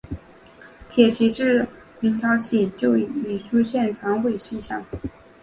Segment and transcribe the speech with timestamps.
[0.89, 1.67] 铁狮自
[1.99, 4.83] 明朝起就已出现残毁迹象。